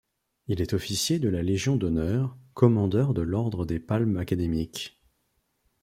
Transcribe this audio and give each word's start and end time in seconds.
Il 0.47 0.61
est 0.61 0.73
officier 0.73 1.19
de 1.19 1.29
la 1.29 1.43
Légion 1.43 1.75
d'honneur, 1.75 2.35
commandeur 2.55 3.13
de 3.13 3.21
l'Ordre 3.21 3.67
des 3.67 3.79
Palmes 3.79 4.17
académiques. 4.17 4.99